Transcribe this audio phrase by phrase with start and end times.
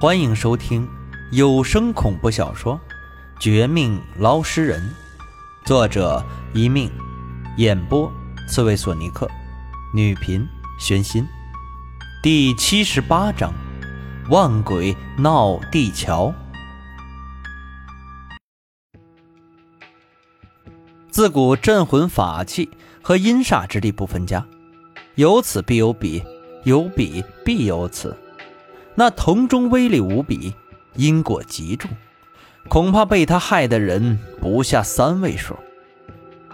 [0.00, 0.88] 欢迎收听
[1.30, 2.74] 有声恐怖小说
[3.38, 4.80] 《绝命捞尸人》，
[5.66, 6.90] 作者一命，
[7.58, 8.10] 演播
[8.48, 9.28] 刺猬索尼克，
[9.94, 11.28] 女频玄心，
[12.22, 13.52] 第七十八章：
[14.30, 16.32] 万鬼闹地桥。
[21.10, 22.70] 自古镇魂法器
[23.02, 24.46] 和阴煞之力不分家，
[25.16, 26.24] 有此必有彼，
[26.64, 28.16] 有彼必有此。
[29.00, 30.52] 那铜钟威力无比，
[30.94, 31.90] 因果极重，
[32.68, 35.56] 恐怕被他害的人不下三位数。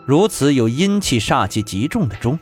[0.04, 2.38] 如此有阴气煞气极重的钟，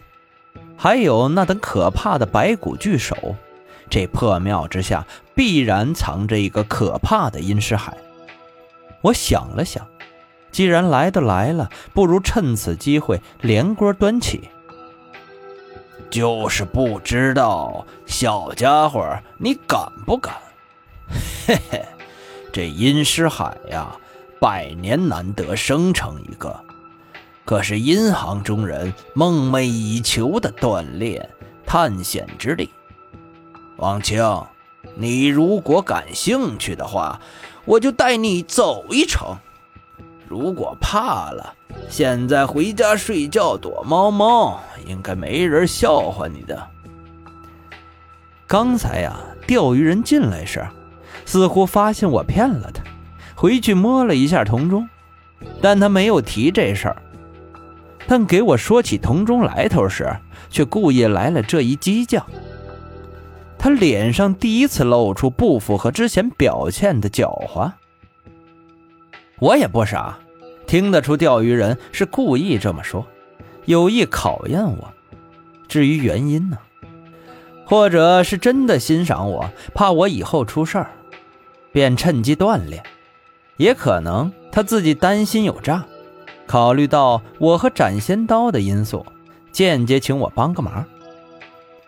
[0.77, 3.35] 还有那等可怕的白骨巨手，
[3.89, 7.97] 这破庙之下必然藏着一个可怕的阴尸海。
[9.01, 9.87] 我想了想，
[10.53, 14.51] 既然来都来了，不如趁此机会连锅端起。
[16.15, 19.05] 就是不知道，小家伙，
[19.37, 20.33] 你敢不敢？
[21.45, 21.85] 嘿嘿，
[22.53, 23.89] 这阴尸海呀，
[24.39, 26.57] 百年难得生成一个，
[27.45, 31.29] 可是阴行中人梦寐以求的锻炼、
[31.67, 32.71] 探险之地。
[33.79, 34.23] 王清，
[34.95, 37.21] 你如果感兴趣的话，
[37.65, 39.37] 我就带你走一程。
[40.35, 41.55] 如果怕了，
[41.89, 46.61] 现在回家睡觉躲猫猫，应该没人笑话你的。
[48.45, 50.67] 刚才呀，钓鱼人进来时，
[51.25, 52.83] 似乎发现我骗了他，
[53.37, 54.89] 回去摸了一下铜钟，
[55.63, 56.97] 但他没有提这事儿。
[58.09, 60.13] 但给我说起铜钟来头时，
[60.51, 62.27] 却故意来了这一激将。
[63.57, 67.71] 他脸上第一次露出不符合之前表现的狡猾。
[69.41, 70.17] 我也不傻，
[70.67, 73.07] 听得出钓鱼人是故意这么说，
[73.67, 74.93] 有意考验我。
[75.69, 76.59] 至于原因呢，
[77.65, 80.91] 或者是真的欣赏我，怕我以后出事儿，
[81.73, 82.83] 便趁机锻炼；
[83.57, 85.85] 也可能他自己担心有诈，
[86.47, 89.05] 考虑到我和斩仙刀的因素，
[89.51, 90.85] 间接请我帮个忙。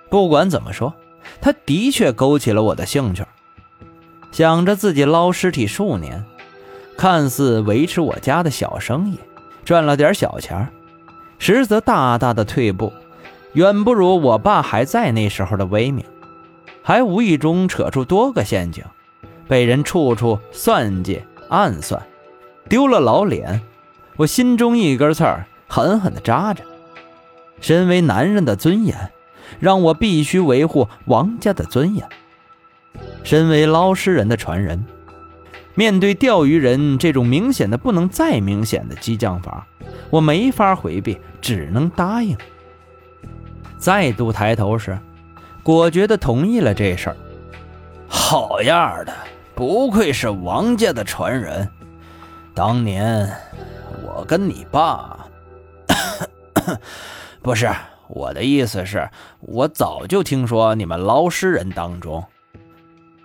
[0.09, 0.93] 不管怎么说，
[1.41, 3.25] 他的确勾起了我的兴趣，
[4.33, 6.25] 想着自己捞尸体数年。
[6.97, 9.19] 看似维持我家的小生意，
[9.65, 10.69] 赚了点小钱
[11.39, 12.93] 实则大大的退步，
[13.53, 16.05] 远不如我爸还在那时候的威名，
[16.83, 18.83] 还无意中扯出多个陷阱，
[19.47, 22.03] 被人处处算计暗算，
[22.69, 23.61] 丢了老脸。
[24.17, 26.65] 我心中一根刺儿狠狠地扎着。
[27.61, 29.13] 身为男人的尊严，
[29.61, 32.09] 让我必须维护王家的尊严。
[33.23, 34.83] 身为捞尸人的传人。
[35.77, 39.67] 面对钓鱼人这种明显的不能再明显的激将法，
[40.09, 42.37] 我没法回避，只能答应。
[43.77, 44.99] 再度抬头时，
[45.63, 47.17] 果决地同意了这事儿。
[48.09, 49.13] 好样的，
[49.55, 51.69] 不愧是王家的传人。
[52.55, 53.31] 当年
[54.03, 55.27] 我跟你爸，
[57.43, 57.71] 不是
[58.09, 59.07] 我的意思是，
[59.41, 62.25] 我早就听说你们捞尸人当中。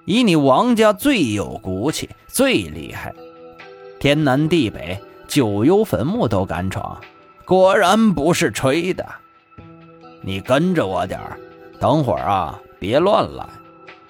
[0.06, 3.14] 以你王家最有骨气，最厉害，
[4.00, 7.00] 天南地北九幽坟墓都敢闯，
[7.46, 9.06] 果然不是吹的。
[10.22, 11.40] 你跟着我点儿，
[11.80, 13.48] 等会儿啊，别乱来。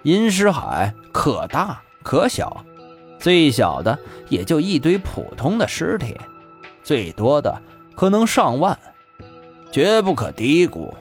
[0.04, 2.66] 阴尸海可大可小，
[3.20, 3.98] 最小的
[4.30, 6.18] 也就一堆普通的尸体，
[6.84, 7.62] 最多的
[7.96, 8.78] 可能上万，
[9.72, 10.94] 绝不可低估。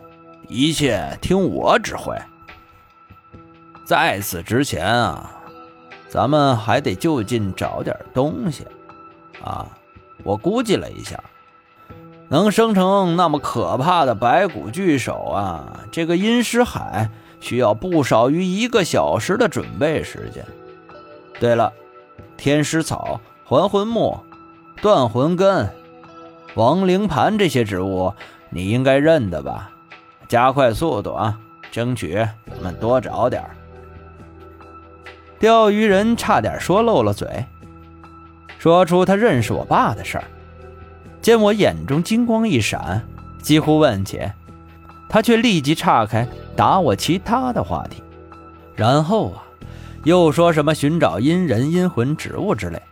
[0.49, 2.15] 一切听我指挥。
[3.91, 5.33] 在此之前啊，
[6.09, 8.65] 咱们还得就近找点东西
[9.43, 9.67] 啊。
[10.23, 11.21] 我估计了一下，
[12.29, 20.47] 能生成那么可怕的白骨巨手啊，这个阴尸海需要不少于一个小时的准备时间。
[21.41, 21.73] 对了，
[22.37, 24.21] 天尸草、还魂木、
[24.81, 25.69] 断魂根、
[26.55, 28.15] 亡灵盘这些植物，
[28.51, 29.69] 你应该认得吧？
[30.29, 31.37] 加快速度啊，
[31.73, 33.51] 争取咱们多找点儿。
[35.41, 37.47] 钓鱼人差点说漏了嘴，
[38.59, 40.25] 说出他认识我爸的事儿。
[41.23, 43.03] 见我眼中金光一闪，
[43.41, 44.21] 几乎问起，
[45.09, 48.03] 他却立即岔开，打我其他的话题。
[48.77, 49.43] 然后啊，
[50.05, 52.83] 又说什么寻找阴人、阴魂、植物之类，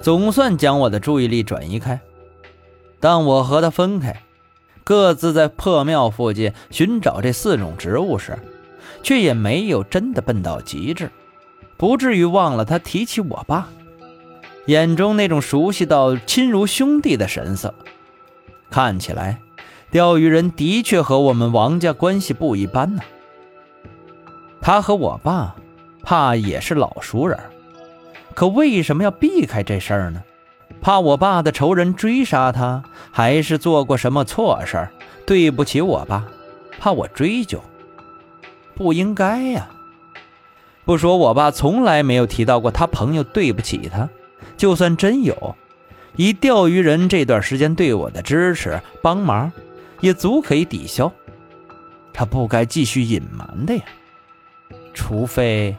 [0.00, 2.00] 总算将我的注意力转移开。
[3.00, 4.22] 当我和他分开，
[4.84, 8.38] 各自在破庙附近寻找这四种植物时，
[9.02, 11.10] 却也没有真的笨到极致。
[11.80, 13.70] 不至于忘了他提起我爸，
[14.66, 17.74] 眼中那种熟悉到亲如兄弟的神色。
[18.68, 19.40] 看起来，
[19.90, 23.02] 钓鱼人的确和我们王家关系不一般呢。
[24.60, 25.56] 他和我爸
[26.02, 27.40] 怕也是老熟人，
[28.34, 30.22] 可为什么要避开这事儿呢？
[30.82, 34.92] 怕我爸的仇人追杀他，还是做过什么错事儿，
[35.24, 36.26] 对不起我爸，
[36.78, 37.58] 怕我追究？
[38.74, 39.70] 不应该呀！
[40.90, 44.08] 不说我爸从来没有提到过他朋友对不起他，
[44.56, 45.54] 就算真有，
[46.16, 49.52] 以钓鱼人这段时间对我的支持帮忙，
[50.00, 51.12] 也足可以抵消。
[52.12, 53.84] 他不该继续隐瞒的呀，
[54.92, 55.76] 除非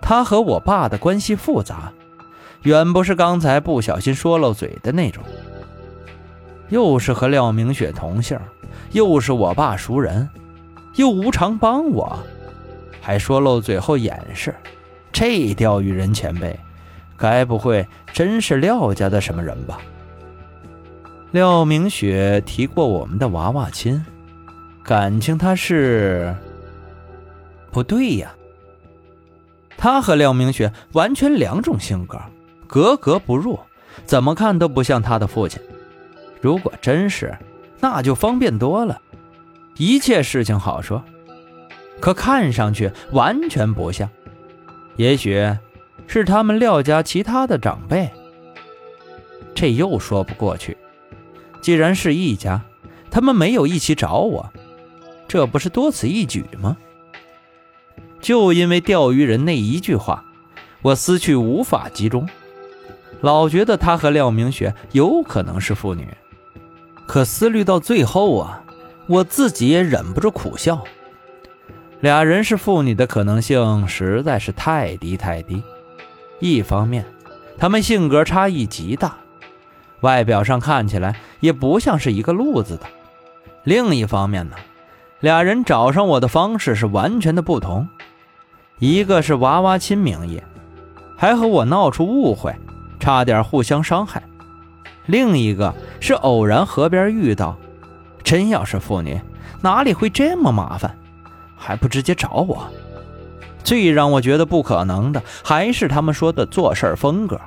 [0.00, 1.92] 他和我爸的关系复杂。
[2.62, 5.24] 远不是刚才不小心说漏嘴的那种，
[6.68, 8.38] 又是和廖明雪同姓，
[8.92, 10.30] 又是我爸熟人，
[10.94, 12.16] 又无偿帮我，
[13.04, 14.54] 还说漏嘴后掩饰，
[15.12, 16.58] 这钓鱼人前辈，
[17.18, 19.78] 该不会真是廖家的什么人吧？
[21.30, 24.02] 廖明雪提过我们的娃娃亲，
[24.82, 26.34] 感情他是
[27.70, 28.34] 不对呀，
[29.76, 32.18] 他和廖明雪完全两种性格。
[32.66, 33.60] 格格不入，
[34.06, 35.60] 怎么看都不像他的父亲。
[36.40, 37.36] 如果真是，
[37.80, 38.98] 那就方便多了，
[39.76, 41.04] 一切事情好说。
[42.00, 44.08] 可看上去完全不像，
[44.96, 45.50] 也许
[46.06, 48.10] 是他们廖家其他的长辈。
[49.54, 50.76] 这又说不过去。
[51.60, 52.60] 既然是一家，
[53.10, 54.52] 他们没有一起找我，
[55.26, 56.76] 这不是多此一举吗？
[58.20, 60.24] 就因为钓鱼人那一句话，
[60.82, 62.28] 我思绪无法集中。
[63.20, 66.06] 老觉得他和廖明雪有可能是父女，
[67.06, 68.62] 可思虑到最后啊，
[69.06, 70.84] 我自己也忍不住苦笑。
[72.04, 75.62] 俩人是父女的可能性实在是太低太低。
[76.38, 77.02] 一方面，
[77.56, 79.16] 他们性格差异极大，
[80.00, 82.84] 外表上看起来也不像是一个路子的；
[83.62, 84.56] 另一方面呢，
[85.20, 87.88] 俩人找上我的方式是完全的不同。
[88.78, 90.42] 一个是娃娃亲名义，
[91.16, 92.54] 还和我闹出误会。
[93.00, 94.22] 差点互相伤害，
[95.06, 97.56] 另一个是偶然河边遇到，
[98.22, 99.18] 真要是父女，
[99.62, 100.94] 哪里会这么麻烦？
[101.56, 102.68] 还不直接找我？
[103.62, 107.40] 最让我觉得不可能的，还是他们说的做事风格。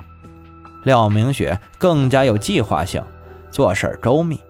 [0.84, 3.02] 廖明雪更加有计划性，
[3.50, 4.40] 做事周密，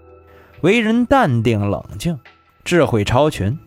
[0.61, 2.19] 为人淡定冷静，
[2.65, 3.59] 智慧超群，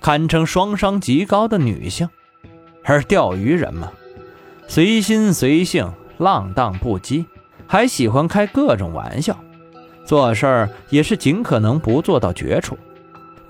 [0.00, 2.08] 堪称双商极高的女性。
[2.84, 3.92] 而钓鱼人嘛，
[4.68, 5.92] 随心随性。
[6.18, 7.24] 浪荡不羁，
[7.66, 9.34] 还喜欢开各种玩笑，
[10.04, 12.76] 做事也是尽可能不做到绝处，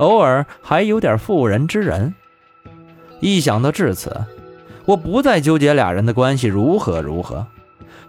[0.00, 2.14] 偶尔还有点妇人之仁。
[3.20, 4.24] 一想到至此，
[4.86, 7.46] 我不再纠结俩人的关系如何如何，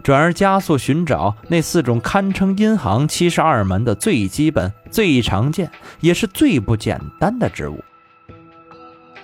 [0.02, 7.84] 转而加速寻找那四种堪称阴行七十二门的最基本、最常见，也是最不简单的植物。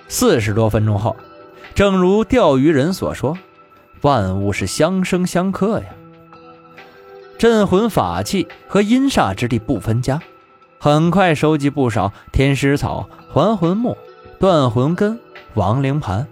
[0.06, 1.16] 四十多分钟后，
[1.74, 3.36] 正如钓鱼人所说。
[4.02, 5.86] 万物是相生相克呀，
[7.36, 10.22] 镇魂法器和阴煞之地不分家，
[10.80, 13.98] 很快收集不少天师草、还魂木、
[14.38, 15.18] 断魂根、
[15.54, 16.24] 亡灵盘。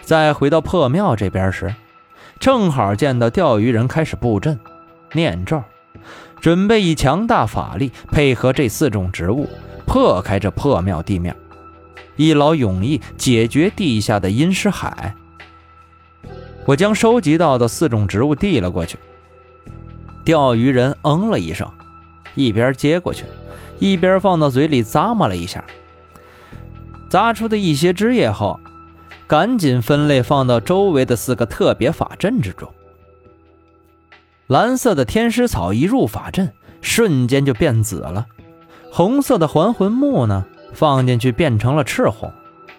[0.00, 1.74] 再回到破庙这边时，
[2.40, 4.58] 正好见到钓鱼人开始布阵、
[5.12, 5.62] 念咒，
[6.40, 9.46] 准备以强大法力配合这四种植物
[9.84, 11.36] 破开这破庙地面，
[12.16, 15.14] 一劳永逸解决地下的阴尸海。
[16.64, 18.98] 我将收集到的四种植物递了过去，
[20.24, 21.70] 钓鱼人嗯了一声，
[22.34, 23.24] 一边接过去，
[23.78, 25.64] 一边放到嘴里咂摸了一下，
[27.10, 28.58] 咂出的一些汁液后，
[29.26, 32.72] 赶紧分类放到周围的四个特别法阵之中。
[34.46, 38.24] 蓝色的天师草一入法阵，瞬间就变紫了；
[38.90, 42.30] 红色的还魂木呢，放进去变成了赤红；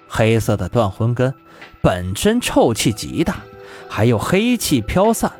[0.07, 1.33] 黑色的断魂根
[1.81, 3.35] 本身臭气极大。
[3.87, 5.31] 还有黑气飘散，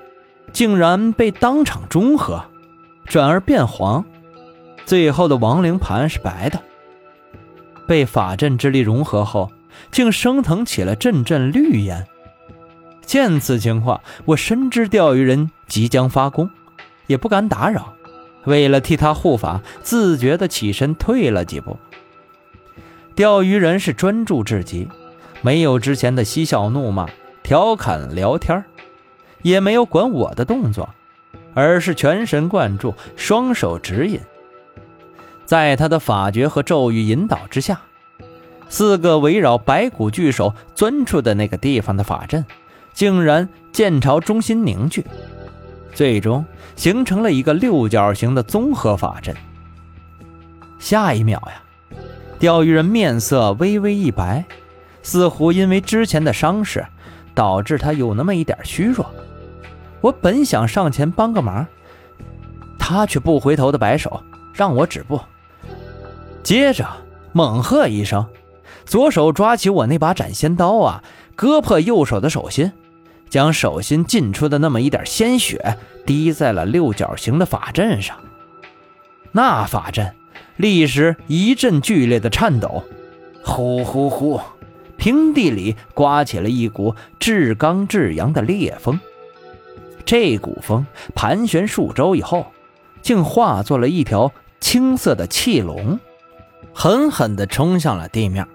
[0.52, 2.44] 竟然被当场中和，
[3.06, 4.04] 转而变黄。
[4.90, 6.60] 最后的亡灵盘是白的，
[7.88, 9.52] 被法阵之力融合后，
[9.92, 12.08] 竟升腾起了阵阵绿烟。
[13.06, 16.50] 见此情况，我深知钓鱼人即将发功，
[17.06, 17.94] 也不敢打扰。
[18.46, 21.78] 为了替他护法，自觉地起身退了几步。
[23.14, 24.88] 钓鱼人是专注至极，
[25.44, 27.08] 没有之前的嬉笑怒骂。
[27.44, 28.66] 调侃聊天
[29.44, 30.90] 也没有管我的动作，
[31.54, 34.20] 而是全神贯注，双手指引。
[35.50, 37.82] 在他的法诀和咒语引导之下，
[38.70, 42.46] 四个围绕白骨巨手钻出的那个地方的法阵，
[42.94, 45.04] 竟然渐朝中心凝聚，
[45.92, 49.36] 最终形成了一个六角形的综合法阵。
[50.78, 51.98] 下一秒呀，
[52.38, 54.46] 钓鱼人面色微微一白，
[55.02, 56.86] 似乎因为之前的伤势。
[57.36, 59.10] 导致他有那么一点虚弱。
[60.02, 61.66] 我本想上前帮个忙，
[62.78, 64.22] 他却不回头的摆手，
[64.54, 65.22] 让我止步。
[66.44, 66.88] 接着
[67.32, 68.26] 猛喝一声，
[68.86, 71.04] 左手抓起我那把斩仙刀啊，
[71.36, 72.72] 割破右手的手心，
[73.30, 78.18] 将手心浸出的那么一点鲜血滴在了六角形的法阵上。
[79.32, 80.16] 那法阵
[80.58, 82.84] 立时一阵剧烈的颤抖，
[83.44, 84.42] 呼呼呼，
[84.98, 89.00] 平地里刮起了一股至刚至阳的烈风。
[90.04, 92.48] 这股风盘旋数周以后，
[93.04, 96.00] 竟化作了一条青色的气龙，
[96.74, 98.48] 狠狠地冲向了地面。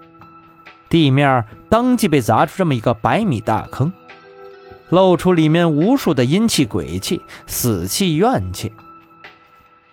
[0.89, 3.91] 地面当即被砸出这么一个百米大坑，
[4.89, 8.71] 露出里面无数的阴气、鬼气、死气、怨气。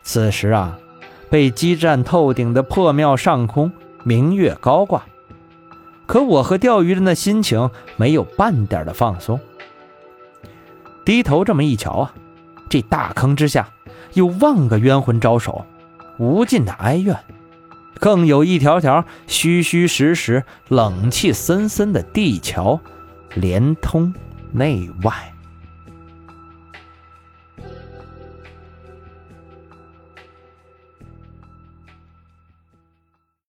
[0.02, 0.78] 此时啊，
[1.30, 3.72] 被激战透顶的破庙上空，
[4.04, 5.02] 明月高挂。
[6.06, 9.40] 可我和钓鱼人的心情没有半点的放松。
[11.04, 12.14] 低头这么一瞧啊，
[12.68, 13.68] 这大坑之下
[14.12, 15.64] 有万个冤魂招手，
[16.18, 17.16] 无尽的哀怨，
[18.00, 22.80] 更有一条条虚虚实实、冷气森森的地桥，
[23.34, 24.12] 连通
[24.50, 25.31] 内外。